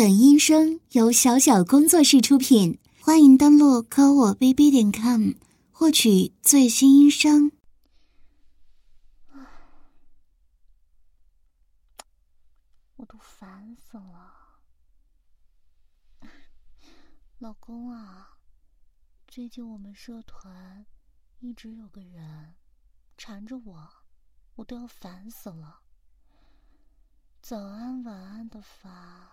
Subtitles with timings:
[0.00, 5.32] 本音声由小小工作室出品，欢迎登录科我 bb 点 com
[5.70, 7.52] 获取最新音声。
[12.96, 14.62] 我都烦死了，
[17.38, 18.38] 老公啊，
[19.28, 20.86] 最近我们社团
[21.40, 22.54] 一直有个人
[23.18, 23.90] 缠着我，
[24.54, 25.80] 我都要烦死了。
[27.42, 29.28] 早安晚安的烦，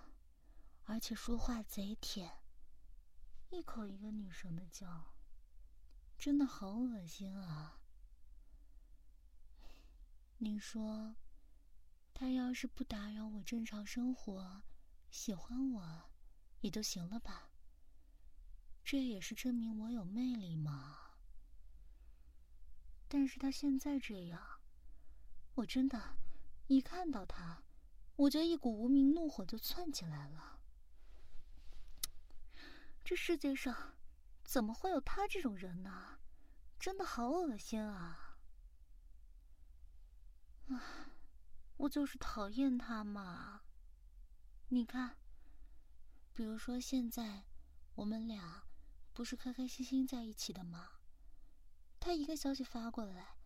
[0.88, 2.32] 而且说话贼甜，
[3.50, 5.14] 一口一个女生的叫，
[6.18, 7.82] 真的好恶心啊！
[10.38, 11.18] 你说，
[12.14, 14.64] 他要是不打扰我正常生活，
[15.12, 16.10] 喜欢我，
[16.62, 17.52] 也就行了吧？
[18.86, 21.18] 这也是证明我有魅力嘛。
[23.10, 24.62] 但是他现在这样，
[25.56, 26.18] 我真的，
[26.68, 27.62] 一看到他。
[28.16, 30.57] 我就一股无名怒火就窜起来了。
[33.08, 33.96] 这世界上
[34.44, 36.20] 怎么会有他这种人呢？
[36.78, 38.38] 真的好恶心啊！
[40.68, 41.16] 啊，
[41.78, 43.62] 我就是讨厌他嘛。
[44.68, 45.16] 你看，
[46.34, 47.46] 比如说现在
[47.96, 48.66] 我们俩
[49.14, 51.00] 不是开开心心在一起的吗？
[52.02, 53.38] 他一个消息发过来，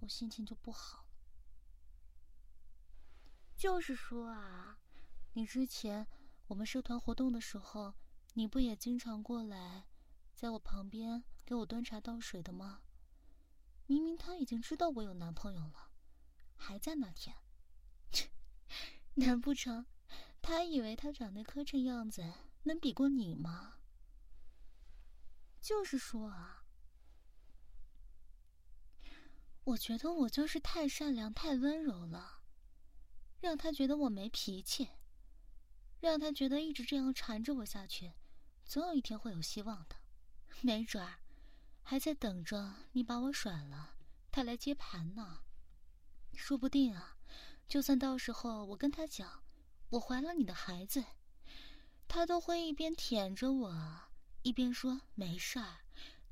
[0.00, 1.06] 我心情就不好。
[3.56, 4.78] 就是说啊，
[5.32, 6.06] 你之前
[6.48, 7.94] 我们社团活动的时候，
[8.38, 9.88] 你不也经常过来，
[10.32, 12.82] 在我旁边给我端茶倒水的吗？
[13.86, 15.90] 明明他已经知道我有男朋友了，
[16.54, 17.34] 还在那天。
[19.14, 19.86] 难不成
[20.40, 23.78] 他以为他长得磕碜样子能比过你吗？
[25.60, 26.64] 就是说啊，
[29.64, 32.44] 我觉得我就是太善良、太温柔了。
[33.40, 34.90] 让他觉得我没脾气，
[35.98, 38.12] 让他觉得一直这样缠着我下去，
[38.68, 39.96] 总有一天会有希望的。
[40.60, 41.20] 没准儿
[41.82, 43.96] 还在等着你把我甩了，
[44.30, 45.40] 他来接盘呢。
[46.34, 47.16] 说不定啊，
[47.66, 49.42] 就算到时候我跟他讲
[49.88, 51.02] 我怀了你的孩子，
[52.06, 54.02] 他都会一边舔着我，
[54.42, 55.78] 一边说没事儿，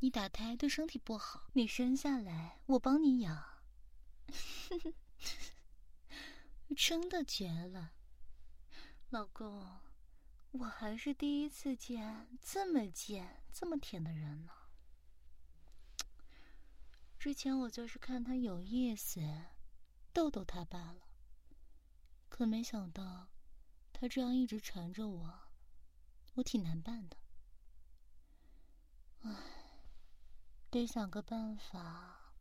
[0.01, 3.63] 你打胎对身体不好，你生下来我帮你养。
[6.77, 7.93] 真的绝了，
[9.09, 9.81] 老公，
[10.61, 14.53] 我还是第一次见这么贱、这么舔的人呢。
[17.19, 19.21] 之前我就是看他有意思，
[20.13, 21.09] 逗逗他罢了。
[22.29, 23.29] 可没想到，
[23.93, 25.39] 他这样一直缠着我，
[26.35, 27.17] 我挺难办的。
[29.23, 29.33] 唉，
[30.71, 32.33] 得想个办法，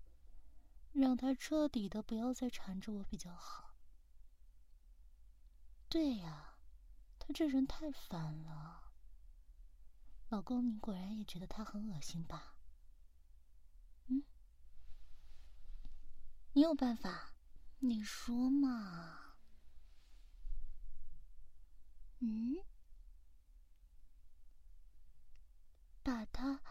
[0.93, 3.75] 让他彻底的不要再缠着我比较好。
[5.89, 6.54] 对呀，
[7.27, 8.91] 他这人太烦了。
[10.29, 12.55] 老公，你果然也觉得他很恶心吧？
[14.07, 14.23] 嗯，
[16.53, 17.33] 你有办法，
[17.79, 19.37] 你说嘛？
[22.19, 22.57] 嗯，
[26.03, 26.61] 把他，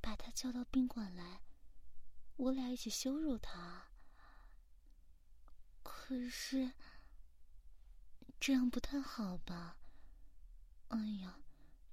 [0.00, 1.42] 把他叫到宾馆来，
[2.36, 3.86] 我俩一起羞辱他。
[5.84, 6.72] 可是。
[8.38, 9.78] 这样不太好吧？
[10.88, 11.40] 哎呀，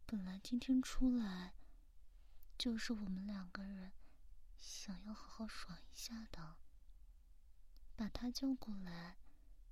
[0.05, 1.55] 本来今天出来
[2.57, 3.93] 就是我们两个人
[4.59, 6.57] 想要好好爽一下的，
[7.95, 9.17] 把他叫过来，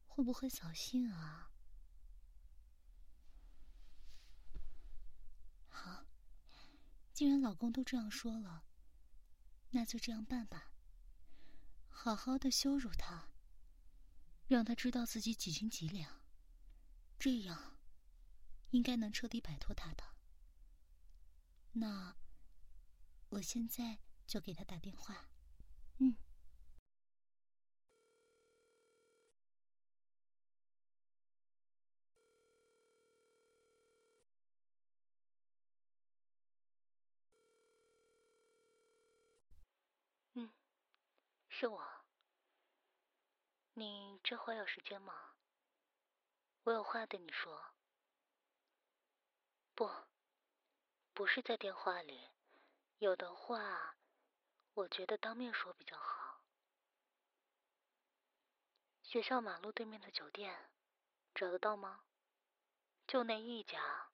[0.07, 1.51] 会不会扫兴啊？
[5.69, 6.07] 好，
[7.13, 8.65] 既然老公都这样说了，
[9.69, 10.71] 那就这样办吧，
[11.89, 13.29] 好好的羞辱他，
[14.47, 16.20] 让他知道自己几斤几两。
[17.21, 17.77] 这样，
[18.71, 20.03] 应该能彻底摆脱他的。
[21.73, 22.15] 那，
[23.29, 25.29] 我现在就给他打电话。
[25.99, 26.17] 嗯。
[40.33, 40.49] 嗯，
[41.49, 41.83] 是我。
[43.75, 45.13] 你这会有时间吗？
[46.63, 47.73] 我有话对你说，
[49.73, 49.89] 不，
[51.11, 52.29] 不是在电话里，
[52.99, 53.97] 有的话，
[54.75, 56.43] 我觉得当面说比较好。
[59.01, 60.69] 学校马路对面的酒店，
[61.33, 62.03] 找得到吗？
[63.07, 64.11] 就那一家。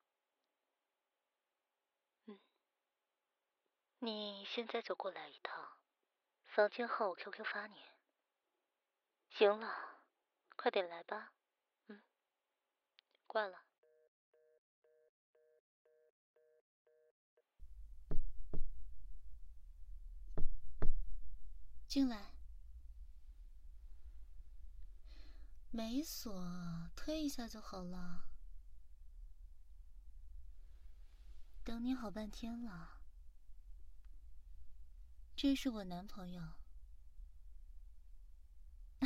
[2.28, 2.40] 嗯，
[4.00, 5.78] 你现在就过来一趟，
[6.46, 7.84] 房间号我 QQ 发你。
[9.32, 10.02] 行了，
[10.56, 11.34] 快点来吧。
[13.38, 13.60] 惯了。
[21.88, 22.34] 进来，
[25.70, 28.28] 没锁，推一下就好了。
[31.64, 33.04] 等你好半天了，
[35.36, 36.54] 这是我男朋友。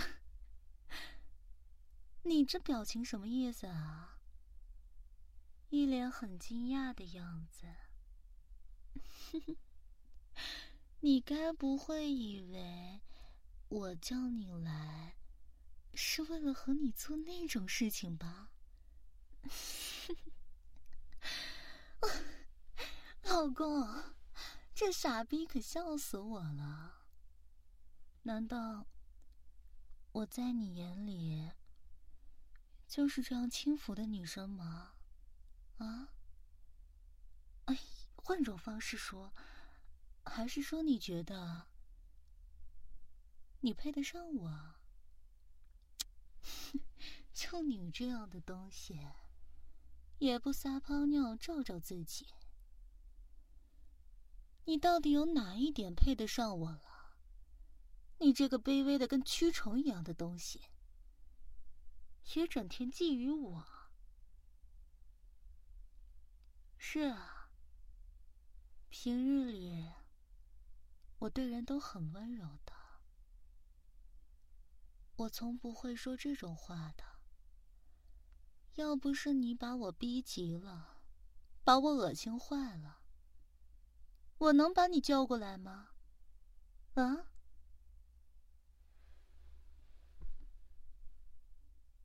[2.23, 4.20] 你这表情什么意思啊？
[5.71, 7.65] 一脸很惊讶的样子。
[11.01, 13.01] 你该不会以为
[13.69, 15.15] 我叫你来
[15.95, 18.51] 是为了和你做那种事情吧？
[23.23, 24.13] 老公。
[24.73, 27.05] 这傻逼可笑死我了！
[28.23, 28.87] 难道
[30.11, 31.51] 我在你眼里
[32.87, 34.93] 就是这样轻浮的女生吗？
[35.81, 36.13] 啊？
[37.65, 37.77] 哎，
[38.15, 39.33] 换种方式说，
[40.23, 41.67] 还是说你觉得
[43.61, 44.75] 你配得上我？
[47.33, 48.99] 就你这样的东西，
[50.19, 52.27] 也不撒泡尿照照自己？
[54.65, 57.15] 你到底有哪一点配得上我了？
[58.19, 60.61] 你这个卑微的跟蛆虫一样的东西，
[62.35, 63.80] 也整天觊觎我。
[66.83, 67.47] 是啊，
[68.89, 69.91] 平日里
[71.19, 72.73] 我对人都很温柔的，
[75.15, 77.03] 我从不会说这种话的。
[78.73, 81.03] 要不是你把我逼急了，
[81.63, 83.03] 把我恶心坏了。
[84.39, 85.91] 我能把你叫过来吗？
[86.95, 87.27] 啊？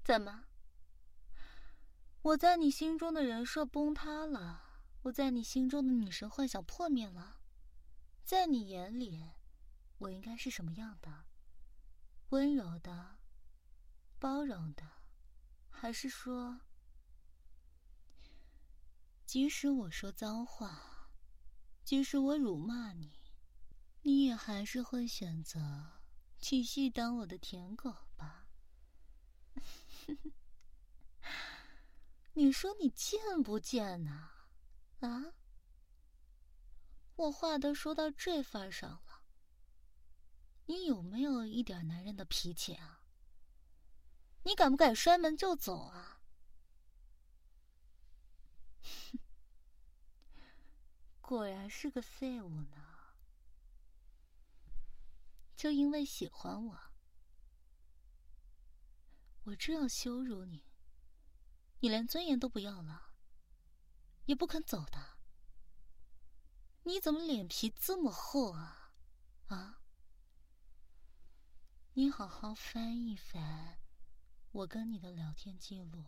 [0.05, 0.45] 怎么？
[2.21, 4.65] 我在你心中的人设崩塌了？
[5.07, 7.41] 我在你心中的女神幻想破灭了？
[8.25, 9.31] 在你眼里，
[9.99, 11.27] 我应该是什么样的？
[12.31, 13.19] 温柔的，
[14.19, 14.85] 包容的，
[15.71, 16.61] 还是说，
[19.25, 21.13] 即使我说脏话？
[21.85, 23.13] 即使我辱骂你，
[24.03, 26.01] 你也还是会选择
[26.41, 28.49] 继续当我的舔狗吧？
[32.35, 34.11] 你说你贱不贱呐？
[34.11, 34.36] 啊？
[35.07, 35.35] 啊
[37.17, 39.23] 我话都说到这份上了，
[40.67, 43.05] 你有没有一点男人的脾气啊？
[44.43, 46.21] 你敢不敢摔门就走啊？
[51.21, 52.77] 果然是个废物呢！
[55.57, 56.79] 就因为喜欢我，
[59.45, 60.65] 我这样羞辱你，
[61.81, 63.06] 你连尊严都不要了，
[64.27, 65.17] 也不肯走的？
[66.83, 68.93] 你怎么脸皮这么厚啊？
[69.49, 69.81] 啊！
[71.95, 73.79] 你好好翻一翻
[74.53, 76.05] 我跟你的聊天记录。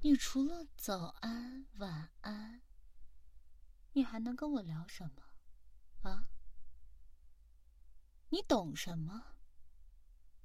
[0.00, 2.62] 你除了早安、晚安，
[3.92, 5.22] 你还能跟我聊什么？
[6.08, 6.30] 啊？
[8.30, 9.36] 你懂什么？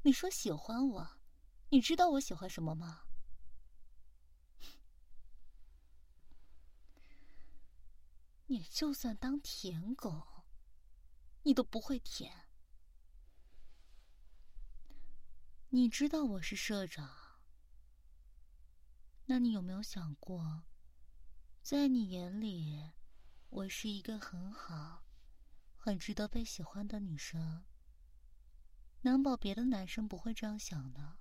[0.01, 1.19] 你说喜欢我，
[1.69, 3.05] 你知道我喜欢什么吗？
[8.47, 10.43] 你就算当舔狗，
[11.43, 12.31] 你都不会舔。
[15.69, 17.09] 你知道我是社长。
[19.25, 20.65] 那你有没有想过，
[21.61, 22.91] 在你眼里，
[23.49, 25.05] 我是一个很好、
[25.77, 27.63] 很值得被喜欢的女生？
[29.01, 31.19] 难保别的男生不会这样想的。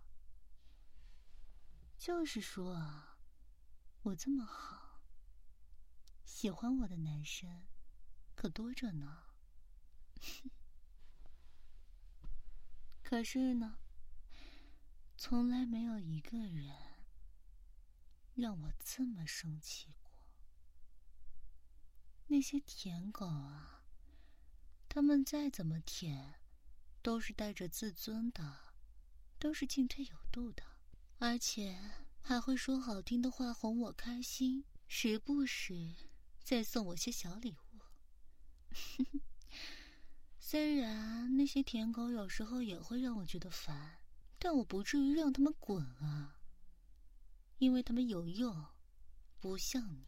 [1.96, 3.20] 就是说啊，
[4.02, 4.81] 我这么好，
[6.34, 7.66] 喜欢我的男生
[8.34, 9.22] 可多着呢。
[13.04, 13.76] 可是呢，
[15.18, 16.74] 从来没有一个人。
[18.34, 20.10] 让我这么生气过。
[22.28, 23.84] 那些舔狗啊，
[24.88, 26.40] 他们再怎么舔，
[27.02, 28.72] 都是带着自尊的，
[29.38, 30.62] 都是进退有度的，
[31.18, 31.78] 而且
[32.22, 35.94] 还会说好听的话哄我开心，时不时
[36.52, 37.80] 再送我些小礼物。
[40.38, 44.02] 虽然那些舔狗有时候也会让我觉得烦，
[44.38, 46.42] 但我不至于让他们滚啊。
[47.56, 48.66] 因为他们有用，
[49.40, 50.06] 不像你，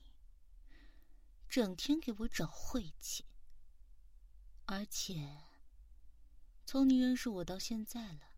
[1.48, 3.24] 整天给我找晦气。
[4.66, 5.44] 而且，
[6.66, 8.34] 从你认识我到现在了，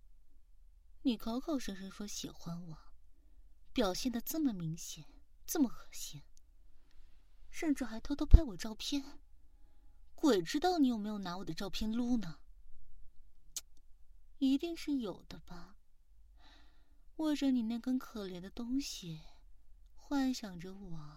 [1.02, 2.78] 你口口声声说喜欢我，
[3.72, 5.04] 表现的这么明显，
[5.44, 6.22] 这么恶心，
[7.56, 9.18] 甚至还偷偷拍我照片，
[10.14, 12.38] 鬼知道你有没有拿我的照片撸呢？
[14.36, 15.78] 一定是有的吧。
[17.16, 19.22] 握着你那根可怜的东西，
[19.96, 21.16] 幻想着我，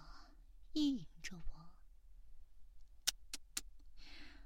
[0.72, 1.72] 意淫着我，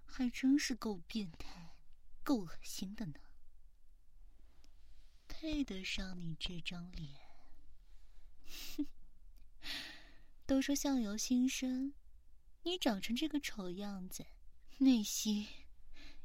[0.08, 1.76] 还真是够变态、
[2.24, 3.20] 够恶心的呢。
[5.28, 7.22] 配得上你这张脸？
[10.46, 11.94] 都说相由心生，
[12.64, 14.26] 你长成这个丑样子，
[14.80, 15.48] 内心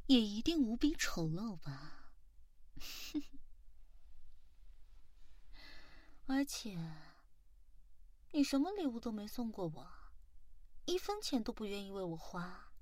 [0.06, 2.12] 也一定无比丑陋吧？
[3.12, 3.22] 哼！
[6.26, 6.76] 而且，
[8.32, 9.88] 你什么礼物都没送过我，
[10.84, 12.72] 一分钱都不愿意为我花。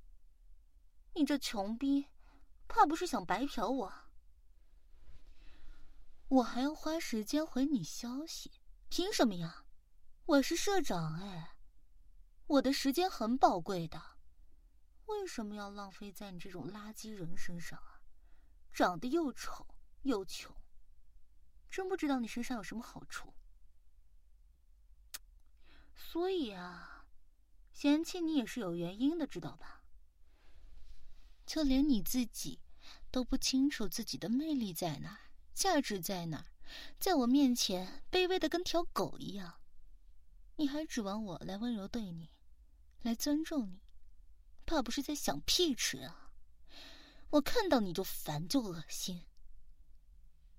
[1.15, 2.07] 你这穷逼，
[2.67, 3.93] 怕不是想白嫖我？
[6.29, 8.51] 我还要花时间回你消息，
[8.89, 9.66] 凭什么呀？
[10.27, 11.57] 我是社长哎，
[12.49, 14.03] 我的时间很宝贵的，
[15.05, 18.03] 为什么要浪费在你这种垃圾人身上啊？
[18.73, 19.65] 长得又丑
[20.03, 20.53] 又穷。
[21.71, 23.35] 真不知道你身上有什么好处，
[25.95, 27.07] 所以啊，
[27.73, 29.85] 嫌弃你也是有原因的，知道吧？
[31.47, 32.59] 就连你自己
[33.13, 35.21] 都不清楚自己的魅力在哪，
[35.55, 36.47] 价值在哪，
[36.99, 39.61] 在我面前卑微的跟条狗一样，
[40.57, 42.31] 你还指望我来温柔对你，
[43.03, 43.81] 来尊重你，
[44.65, 46.33] 怕不是在想屁吃啊？
[47.31, 49.27] 我看到你就烦，就恶心。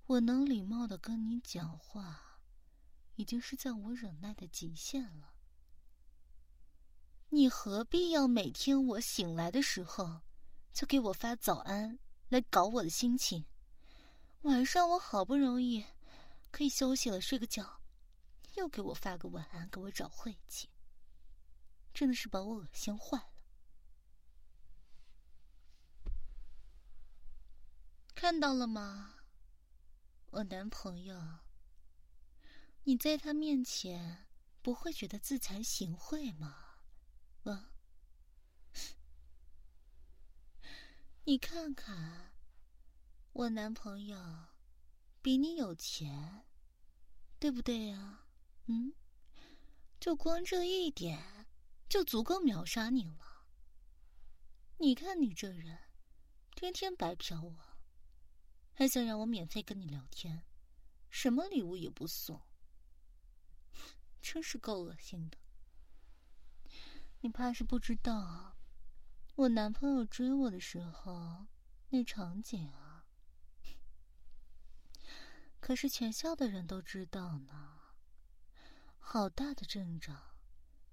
[0.06, 2.40] 我能礼貌的跟你讲话，
[3.16, 5.34] 已经是在我忍耐的极限了。
[7.30, 10.22] 你何必要每天我醒来的时候，
[10.72, 13.44] 就给我发早安来搞我的心情？
[14.42, 15.84] 晚上我好不容易
[16.52, 17.77] 可以休息了，睡个觉，
[18.58, 20.68] 又给我发个晚安，给我找晦气，
[21.94, 23.32] 真的是把我恶心坏了。
[28.16, 29.14] 看到了吗？
[30.30, 31.38] 我男朋友，
[32.82, 34.26] 你在他面前
[34.60, 36.80] 不会觉得自惭形秽吗？
[37.44, 37.70] 啊，
[41.24, 42.32] 你看看，
[43.32, 44.48] 我男朋友
[45.22, 46.44] 比你有钱，
[47.38, 48.24] 对不对呀？
[48.70, 48.92] 嗯，
[49.98, 51.46] 就光这一点，
[51.88, 53.46] 就足够秒杀你了。
[54.76, 55.78] 你看你这人，
[56.54, 57.56] 天天白嫖我。
[58.74, 60.44] 还想让我免费跟你聊天，
[61.08, 62.42] 什么礼物也不送，
[64.20, 65.38] 真是够恶心的。
[67.20, 68.56] 你怕是不知道，
[69.34, 71.46] 我男朋友追我的时候
[71.88, 73.06] 那场景啊，
[75.58, 77.77] 可是全校的人都知道呢。
[79.10, 80.18] 好大的阵仗，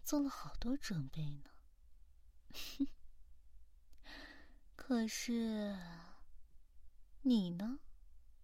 [0.02, 1.50] 做了好多准备呢。
[4.74, 5.78] 可是。
[7.24, 7.80] 你呢？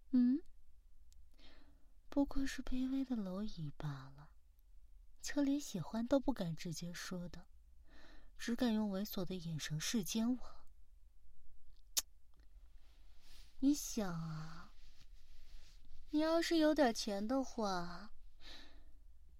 [0.10, 0.42] 嗯，
[2.10, 4.32] 不过是卑微的蝼蚁罢了，
[5.22, 7.46] 就连喜欢都不敢直接说的，
[8.38, 10.66] 只敢用猥琐的眼神视奸我。
[13.60, 14.74] 你想啊，
[16.10, 18.12] 你要是有点钱的话，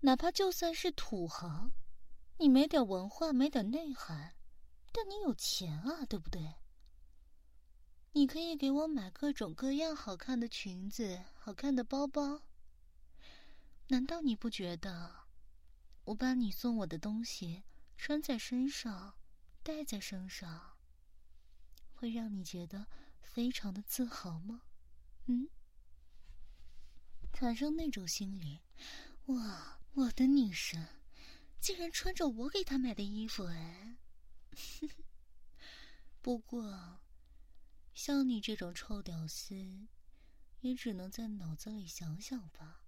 [0.02, 1.72] 哪怕就算是土豪，
[2.38, 4.36] 你没点文化，没点内涵，
[4.92, 6.56] 但你有钱啊，对不对？
[8.14, 12.42] 你可以给我买各种各样好看的裙子、好看的包包。
[13.88, 15.28] 难道你不觉得，
[16.06, 17.64] 我把你送我的东西
[17.96, 19.14] 穿在身上、
[19.62, 20.78] 戴在身上，
[21.94, 22.88] 会让你觉得
[23.22, 24.64] 非常的自豪吗？
[25.28, 25.48] 嗯，
[27.32, 28.62] 产生那种心理，
[29.28, 30.88] 哇，我的女神，
[31.60, 33.98] 竟然穿着我给她买的衣服哎！
[36.22, 37.00] 不过。
[37.94, 39.88] 像你这种臭屌丝，
[40.62, 42.86] 也只能在脑子里想想吧。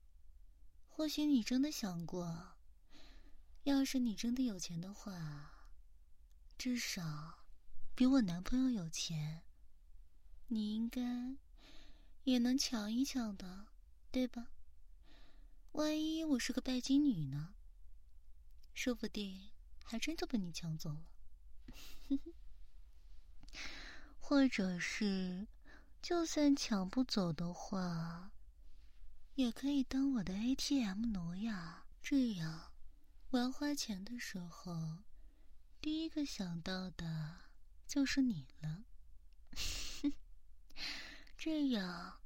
[0.87, 2.55] 或许你真的想过，
[3.63, 5.67] 要是你真的有钱的话，
[6.57, 7.45] 至少
[7.93, 9.43] 比我男朋友有钱，
[10.47, 11.37] 你应该
[12.23, 13.67] 也能抢一抢的，
[14.09, 14.47] 对吧？
[15.73, 17.55] 万一我是个拜金女呢？
[18.75, 19.49] 说不定
[19.83, 21.07] 还真就被你抢走了。
[24.19, 25.47] 或者是，
[25.99, 28.31] 就算抢不走的话，
[29.33, 31.87] 也可以当我的 ATM 奴呀。
[32.03, 32.71] 这样，
[33.31, 34.99] 我要花钱的时候，
[35.81, 37.49] 第一个想到的
[37.87, 38.85] 就是你了。
[41.35, 42.19] 这样，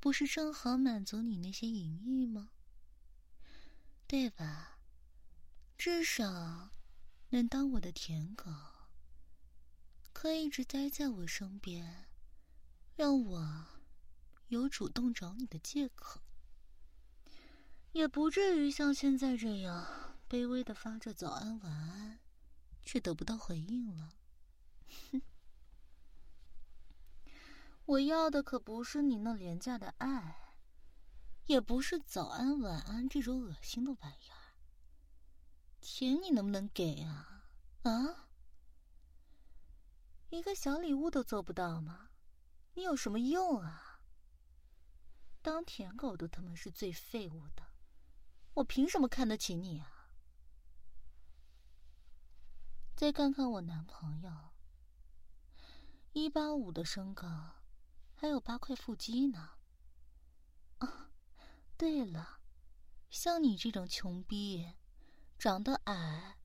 [0.00, 2.50] 不是正好满足你那些淫欲吗？
[4.06, 4.78] 对吧？
[5.76, 6.70] 至少
[7.30, 8.44] 能当我的舔狗。
[10.12, 12.06] 可以一直待在我身边，
[12.94, 13.66] 让我
[14.48, 16.20] 有主动找你的借口，
[17.92, 22.20] 也不至于像现在这样卑微的发着早安晚安，
[22.82, 24.14] 却得不到回应了。
[25.10, 25.20] 哼，
[27.84, 30.43] 我要的可不是你那廉价的爱，
[31.46, 34.56] 也不是早安晚安这种恶心的玩意儿。
[35.80, 37.44] 钱你能不能给啊？
[37.82, 38.28] 啊？
[40.30, 42.08] 一个小礼物都做不到吗？
[42.72, 44.00] 你有什么用啊？
[45.42, 47.62] 当舔狗都他妈是最废物的，
[48.54, 50.08] 我凭什么看得起你啊？
[52.96, 54.30] 再看看我男朋友，
[56.14, 57.56] 一八五的身高，
[58.14, 59.50] 还有八块腹肌呢。
[61.76, 62.40] 对了，
[63.10, 64.74] 像你这种穷逼，
[65.36, 66.36] 长得矮，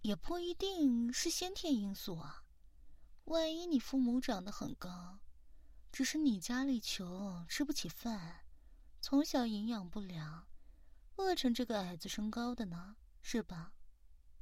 [0.00, 2.44] 也不一定是先天因素啊。
[3.24, 5.20] 万一你父母长得很高，
[5.92, 8.46] 只是你家里穷，吃不起饭，
[9.00, 10.48] 从小营养不良，
[11.16, 13.74] 饿成这个矮子身高的呢，是吧？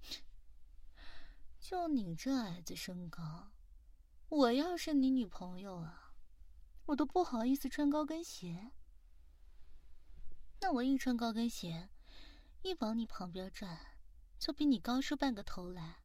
[1.58, 3.50] 就你这矮子身高，
[4.28, 6.14] 我要是你女朋友啊，
[6.86, 8.70] 我都不好意思穿高跟鞋。
[10.60, 11.88] 那我一穿高跟鞋，
[12.62, 13.96] 一往你旁边站，
[14.38, 16.02] 就比你高出半个头来。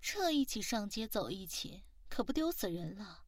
[0.00, 3.24] 这一起上街走一起，可不丢死人了！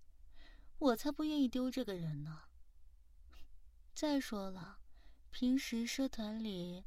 [0.79, 2.45] 我才不愿意丢这个人呢。
[3.95, 4.79] 再说了，
[5.31, 6.85] 平时社团里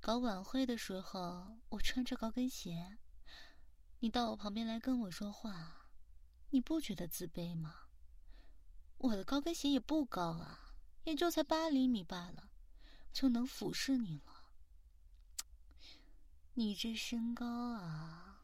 [0.00, 2.96] 搞晚会的时候，我穿着高跟鞋，
[3.98, 5.90] 你到我旁边来跟我说话，
[6.50, 7.88] 你不觉得自卑吗？
[8.98, 10.74] 我的高跟鞋也不高啊，
[11.04, 12.50] 也就才八厘米罢了，
[13.16, 14.52] 就能俯视你了。
[16.52, 18.42] 你这身高啊！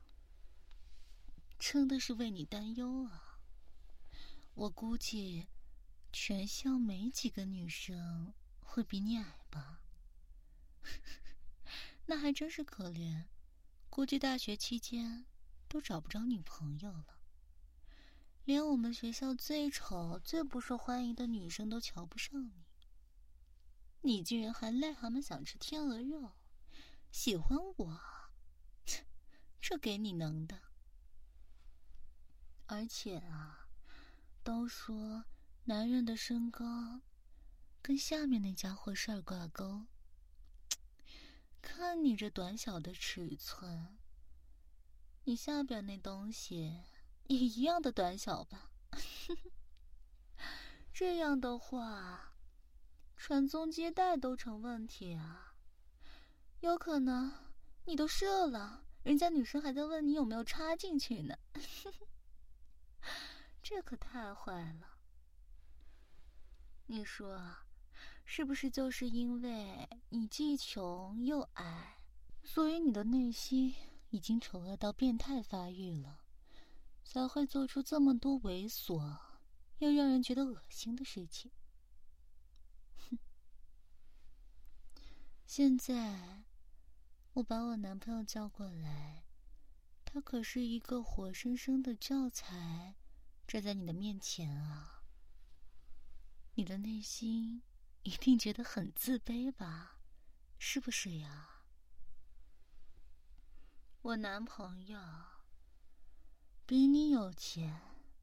[1.58, 3.38] 真的是为你担忧啊！
[4.54, 5.46] 我估计，
[6.10, 9.82] 全校没几个女生会比你矮吧？
[12.08, 13.26] 那还真是可怜，
[13.90, 15.26] 估计大学期间
[15.68, 17.18] 都找不着女朋友了，
[18.46, 22.64] 连我们学校最丑、最不受欢迎的女生都瞧不上你。
[24.02, 26.32] 你竟然还癞蛤蟆想吃天鹅肉，
[27.10, 28.00] 喜欢我？
[29.60, 30.58] 这给你能的！
[32.66, 33.68] 而且啊，
[34.42, 35.24] 都说
[35.64, 37.02] 男人的身高
[37.80, 39.86] 跟下面那家伙事儿挂钩。
[41.60, 43.96] 看你这短小的尺寸，
[45.24, 46.80] 你下边那东西
[47.28, 48.72] 也一样的短小吧？
[50.92, 52.31] 这样的话，
[53.22, 55.54] 传宗接代都成问题啊！
[56.58, 57.32] 有可能
[57.84, 61.36] 你都射了，人家女生还在问你有没有插进去呢。
[63.62, 64.98] 这可太坏了！
[66.86, 67.58] 你说，
[68.24, 71.98] 是不是就是因为你既穷又矮，
[72.42, 73.72] 所以你的内心
[74.10, 76.22] 已经丑恶到变态发育了，
[77.04, 79.16] 才会做出这么多猥琐
[79.78, 81.52] 又让人觉得恶心的事情？
[85.54, 86.44] 现在
[87.34, 89.26] 我把我男朋友叫过来，
[90.02, 92.94] 他可是一个活生生的教材。
[93.46, 95.02] 站在你的面前啊，
[96.54, 97.60] 你的内心
[98.02, 99.98] 一定觉得很自卑吧？
[100.58, 101.64] 是不是呀？
[104.00, 104.98] 我男朋友
[106.64, 107.78] 比你有钱，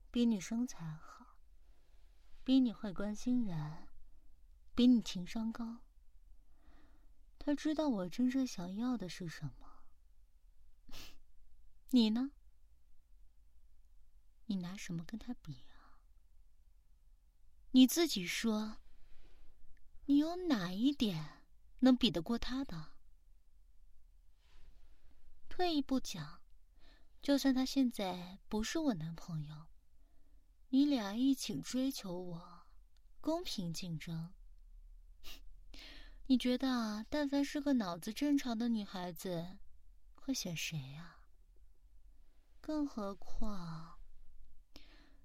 [0.09, 1.37] 比你身材好，
[2.43, 3.87] 比你会关心人，
[4.73, 5.81] 比你情商高。
[7.39, 9.83] 他知道我真正想要的是什么。
[11.89, 12.31] 你呢？
[14.45, 15.97] 你拿什么跟他比啊？
[17.71, 18.77] 你自己说，
[20.05, 21.43] 你有哪一点
[21.79, 22.91] 能比得过他的？
[25.47, 26.41] 退一步讲，
[27.21, 29.67] 就算他现在不是我男朋友，
[30.69, 32.67] 你俩一起追求我，
[33.21, 34.33] 公平竞争，
[36.29, 39.57] 你觉得但凡是个脑子正常的女孩子，
[40.13, 41.23] 会选谁啊？
[42.61, 43.97] 更何况……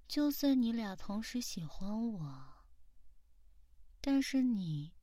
[0.09, 2.65] 就算你俩同时喜欢我，
[4.01, 4.95] 但是你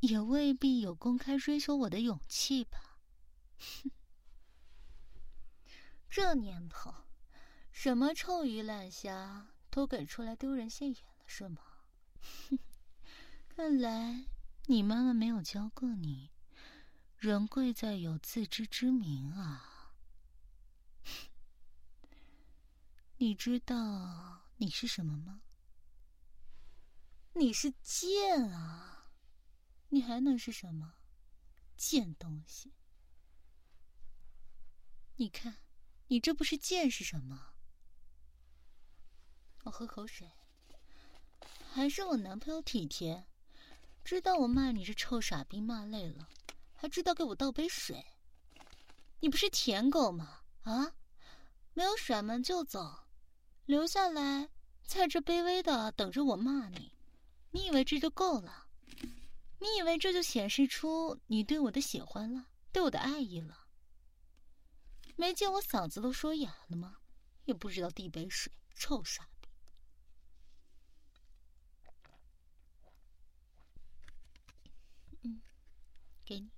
[0.00, 2.98] 也未必有公开追求我的勇气吧？
[3.56, 3.90] 哼，
[6.10, 6.92] 这年头，
[7.72, 11.62] 什么臭鱼烂虾都给出来丢人现眼了是吗？
[12.50, 12.58] 哼，
[13.48, 14.26] 看来
[14.68, 16.32] 你妈妈没有教过你，
[17.16, 19.94] 人贵在有自知之明啊。
[23.18, 25.40] 你知道你是什么吗？
[27.34, 29.12] 你是贱啊！
[29.90, 30.94] 你还能是什么？
[31.76, 32.72] 贱东西！
[35.14, 35.58] 你看，
[36.08, 37.54] 你这不是贱是什么？
[39.62, 40.32] 我喝口水。
[41.72, 43.26] 还是我男朋友体贴，
[44.06, 46.28] 知道我骂你这臭傻逼骂累了，
[46.76, 48.06] 还知道给我倒杯水。
[49.18, 50.42] 你不是舔狗吗？
[50.62, 50.92] 啊，
[51.74, 53.00] 没有甩门就走，
[53.64, 54.48] 留下来
[54.84, 56.92] 在这卑微的等着我骂你。
[57.50, 58.68] 你以为这就够了？
[59.58, 63.66] 你以为这就显示出你对我的喜欢了，对我的爱意了？
[65.16, 66.98] 没见我嗓子都说哑了吗？
[67.44, 69.28] 也不知道递杯水，臭傻。
[76.26, 76.50] 给你，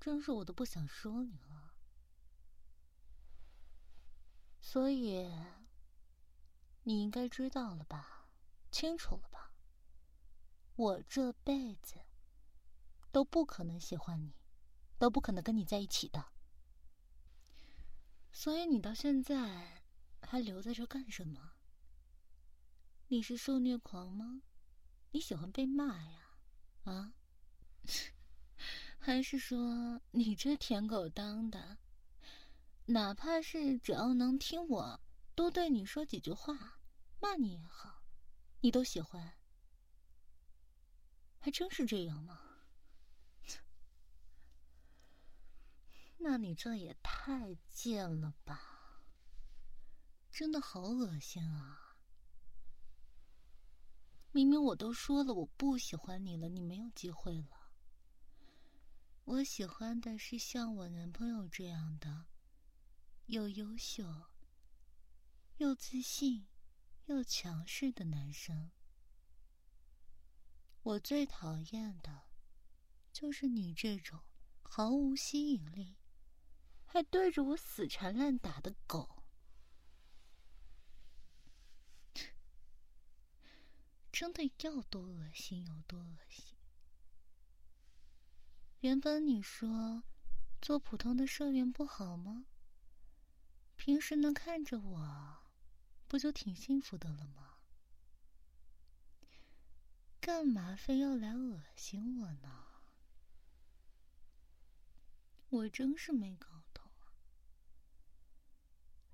[0.00, 1.74] 真是我都不想说你了。
[4.60, 5.30] 所以，
[6.84, 8.30] 你应该知道了吧？
[8.72, 9.52] 清楚了吧？
[10.76, 12.00] 我这辈子
[13.12, 14.34] 都不可能喜欢你，
[14.98, 16.32] 都不可能跟你在一起的。
[18.32, 19.84] 所以你到现在
[20.22, 21.53] 还留在这干什么？
[23.08, 24.42] 你是受虐狂吗？
[25.10, 26.36] 你喜欢被骂呀？
[26.84, 27.14] 啊？
[28.98, 31.78] 还是说你这舔狗当的，
[32.86, 35.00] 哪怕是只要能听我
[35.34, 36.80] 多对你说几句话，
[37.20, 38.02] 骂你也好，
[38.60, 39.34] 你都喜欢？
[41.38, 42.40] 还真是这样吗？
[46.16, 49.02] 那你这也太贱了吧！
[50.32, 51.83] 真的好恶心啊！
[54.34, 57.70] 明明我都说了我不喜欢你了，你没有机会了。
[59.22, 62.26] 我喜欢的是像我男朋友这样的，
[63.26, 64.04] 又优秀、
[65.58, 66.48] 又自信、
[67.06, 68.72] 又强势的男生。
[70.82, 72.24] 我最讨厌的，
[73.12, 74.18] 就是你这种
[74.62, 75.94] 毫无吸引力，
[76.84, 79.13] 还对着我死缠烂打的狗。
[84.14, 86.56] 真的要多恶心有多恶心。
[88.78, 90.04] 原本你说
[90.62, 92.46] 做普通的社员不好吗？
[93.74, 95.38] 平时能看着我，
[96.06, 97.56] 不就挺幸福的了吗？
[100.20, 102.66] 干嘛非要来恶心我呢？
[105.48, 106.88] 我真是没搞懂！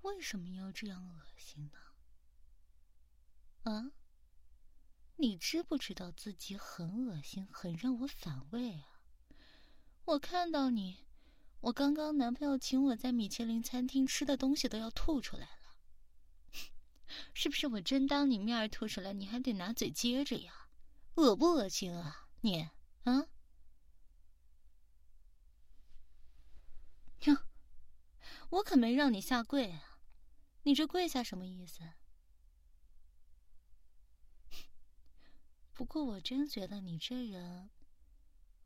[0.03, 1.79] 为什么要这样恶心呢？
[3.63, 3.93] 啊？
[5.21, 8.99] 你知不知道自己很恶心，很让我反胃啊！
[10.05, 11.05] 我看到你，
[11.59, 15.75] 我刚刚男朋友请我在米其林餐厅吃的东西都要吐出来了，
[17.35, 17.67] 是不是？
[17.67, 20.69] 我真当你面吐出来，你还得拿嘴接着呀？
[21.13, 22.27] 恶不恶心啊？
[22.41, 22.67] 你
[23.03, 23.27] 啊？
[27.25, 27.37] 哟，
[28.49, 29.99] 我可没让你下跪啊！
[30.63, 31.81] 你这跪下什么意思？
[35.81, 37.71] 不过我真觉得你这人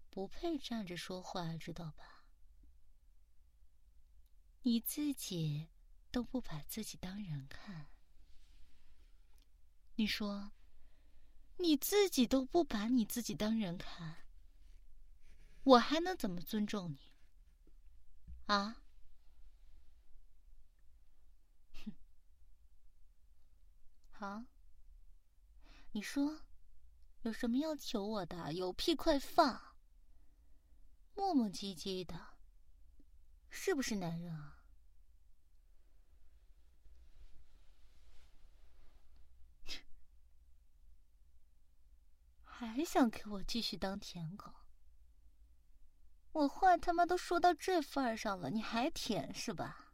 [0.10, 2.26] 不配站着说话，知道吧？
[4.64, 5.70] 你自己
[6.12, 7.88] 都不把自己当人看，
[9.96, 10.52] 你说
[11.60, 14.18] 你自己都不把你自己当人看，
[15.64, 17.14] 我还能怎么尊重你？
[18.48, 18.84] 啊？
[21.86, 21.94] 哼，
[24.12, 24.44] 好，
[25.94, 26.42] 你说。
[27.26, 28.54] 有什么要求我的？
[28.54, 29.76] 有屁快放！
[31.16, 32.38] 磨磨唧唧的，
[33.50, 34.64] 是不是男人啊？
[42.46, 44.54] 还想给我继续当舔狗？
[46.34, 49.94] 我话他妈都说到这份儿上了，你还舔是吧？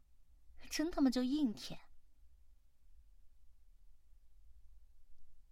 [0.70, 1.80] 真他妈就硬舔！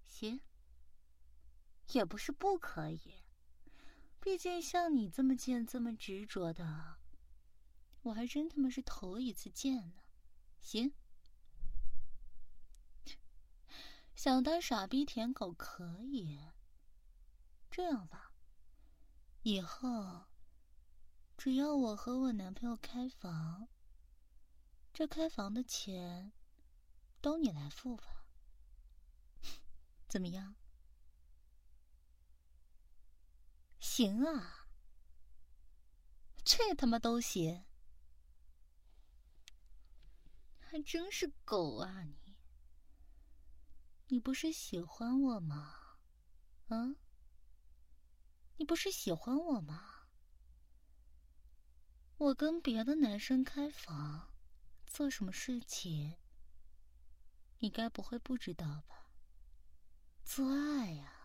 [0.06, 0.42] 行。
[1.92, 3.24] 也不是不可以，
[4.20, 6.98] 毕竟像你这么贱、这么执着的，
[8.04, 10.02] 我还真他妈是头一次见呢。
[10.62, 10.94] 行，
[14.16, 16.40] 想当傻逼舔狗可以。
[17.72, 18.34] 这样吧，
[19.44, 20.26] 以后
[21.38, 23.70] 只要我和我男朋友开房，
[24.92, 26.34] 这开房的钱
[27.22, 28.26] 都你来付吧。
[30.10, 30.56] 怎么样？
[33.92, 34.68] 行啊，
[36.46, 37.66] 这他妈都行，
[40.60, 42.38] 还真是狗啊你！
[44.10, 45.98] 你不是喜欢我吗？
[46.68, 46.96] 啊？
[48.58, 50.06] 你不是喜欢我吗？
[52.20, 54.36] 我跟别的男生开房，
[54.86, 56.16] 做什么事情？
[57.58, 59.10] 你该不会不知道吧？
[60.24, 61.19] 做爱呀，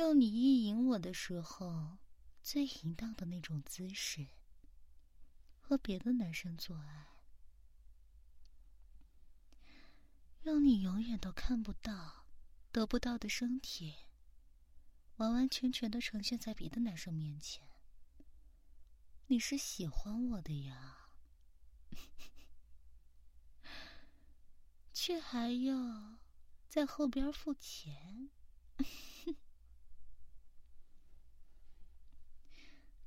[0.00, 1.98] 用你意淫我的时候。
[2.42, 4.28] 最淫荡的那种姿势，
[5.60, 7.08] 和别的男生做爱，
[10.44, 12.24] 用你永远都看不到、
[12.72, 13.94] 得不到的身体，
[15.16, 17.68] 完完全全的呈现在别的男生面前。
[19.26, 21.10] 你是喜欢我的呀，
[24.94, 26.16] 却还要
[26.70, 28.30] 在后边付钱。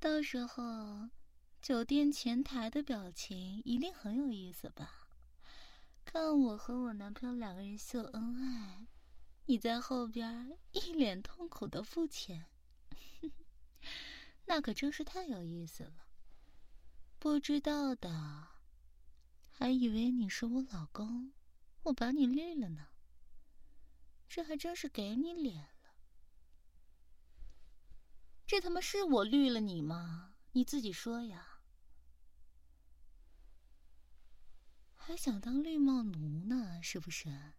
[0.03, 1.09] 到时候，
[1.61, 5.07] 酒店前台的表情一定很有意思吧？
[6.03, 8.85] 看我和我男朋友两个人秀恩爱，
[9.45, 12.47] 你在后边一脸痛苦的付钱，
[14.43, 16.05] 那可真是太有意思了。
[17.17, 18.49] 不知道的，
[19.51, 21.31] 还以为你是我老公，
[21.83, 22.89] 我把你绿了呢。
[24.27, 25.69] 这还真是给你脸。
[28.45, 30.35] 这他妈是我绿了你吗？
[30.51, 31.61] 你自己说呀！
[34.95, 37.53] 还想当绿帽奴呢，是不是？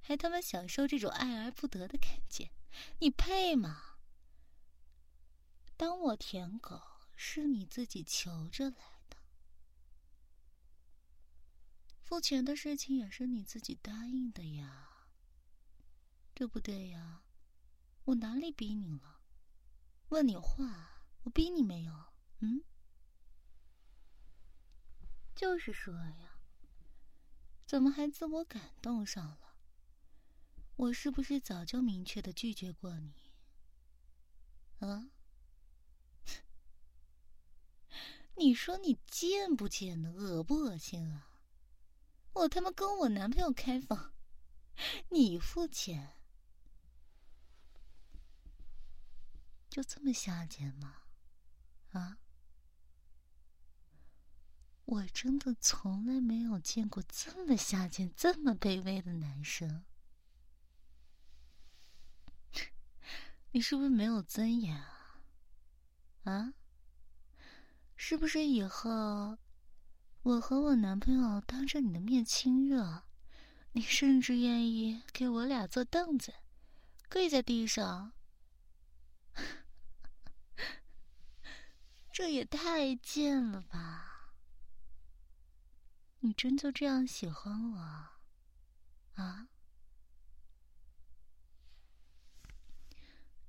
[0.00, 2.50] 还他妈享受这种爱而不得的感觉，
[2.98, 3.98] 你配吗？
[5.76, 6.80] 当我舔狗
[7.14, 9.16] 是你自己求着来的，
[12.00, 15.06] 付钱的事情也是你自己答应的呀，
[16.34, 17.22] 对不对呀？
[18.04, 19.11] 我哪里逼你了？
[20.12, 21.92] 问你话，我逼你没有？
[22.40, 22.62] 嗯，
[25.34, 26.38] 就是说呀，
[27.64, 29.56] 怎么还自我感动上了？
[30.76, 33.14] 我是不是早就明确的拒绝过你？
[34.80, 35.08] 啊？
[38.36, 40.12] 你说你贱不贱呢？
[40.12, 41.38] 恶不恶心啊？
[42.34, 44.12] 我他妈跟我男朋友开房，
[45.08, 46.18] 你付钱。
[49.72, 50.96] 就这么下贱吗？
[51.92, 52.18] 啊！
[54.84, 59.82] 我真的从来没有见过这么下贱、这么卑微的男生。
[63.52, 65.22] 你是不是没有尊严啊？
[66.24, 66.52] 啊？
[67.96, 69.38] 是不是以后
[70.20, 73.04] 我和我男朋友当着你的面亲热，
[73.72, 76.34] 你甚至愿意给我俩坐凳子，
[77.08, 78.12] 跪在地上？
[82.12, 84.34] 这也太贱了吧！
[86.20, 87.78] 你真就这样喜欢我
[89.14, 89.48] 啊？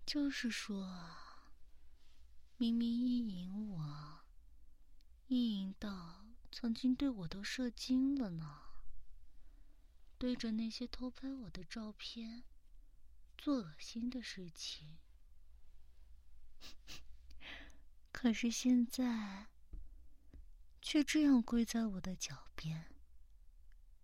[0.05, 1.11] 就是说，
[2.55, 4.21] 明明意淫我，
[5.27, 8.61] 意淫到曾经对我都射精了呢，
[10.17, 12.45] 对着那些偷拍我的照片
[13.37, 14.97] 做恶心的事情。
[18.23, 19.47] 可是现在，
[20.81, 22.95] 却这样跪在我的脚边，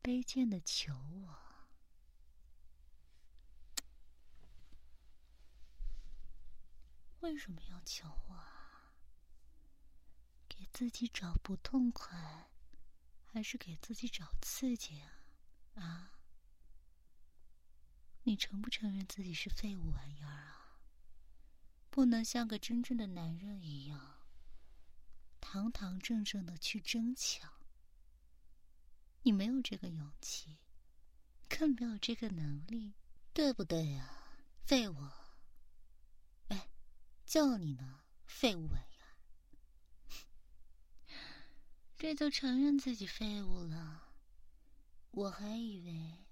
[0.03, 1.39] 卑贱的求我。
[7.21, 8.43] 为什么要求我？
[10.49, 12.49] 给自己找不痛快，
[13.23, 15.23] 还是给自己找刺激啊？
[15.75, 16.11] 啊？
[18.23, 20.58] 你承不承认自己是废物玩意儿啊？
[21.89, 24.17] 不能像个真正的男人一样，
[25.41, 27.51] 堂堂正正的去争抢。
[29.23, 30.57] 你没有这个勇气，
[31.49, 32.93] 更没有这个能力，
[33.33, 34.09] 对不对呀，
[34.63, 34.95] 废物？
[36.47, 36.69] 哎，
[37.25, 38.95] 叫你呢，废物玩意！
[41.97, 44.13] 这就承认自己废物了？
[45.11, 46.25] 我还以为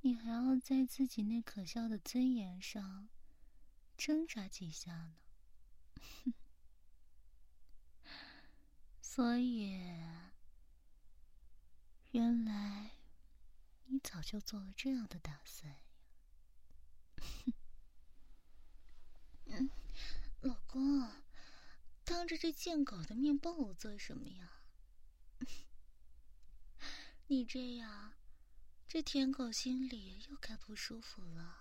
[0.00, 3.08] 你还要在自己那可笑的尊严上。
[4.00, 5.18] 挣扎几下呢，
[9.02, 9.78] 所以
[12.12, 12.92] 原来
[13.84, 15.78] 你早就做了这样的打算呀。
[19.44, 19.68] 嗯，
[20.40, 21.06] 老公，
[22.02, 24.62] 当着这贱狗的面抱我做什么呀？
[27.28, 28.14] 你这样，
[28.88, 31.59] 这舔狗心里又该不舒服了。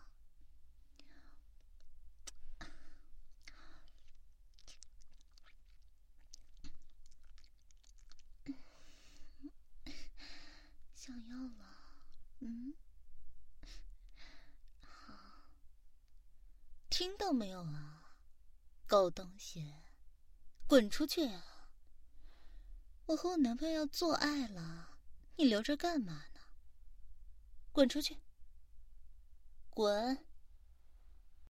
[12.40, 12.74] 嗯，
[14.82, 15.14] 好，
[16.90, 18.16] 听到没有啊，
[18.88, 19.74] 狗东西，
[20.68, 21.70] 滚出去啊！
[23.08, 24.98] 我和我男朋友要做爱了，
[25.36, 26.42] 你留着干嘛呢？
[27.72, 28.18] 滚出去！
[29.70, 30.26] 滚！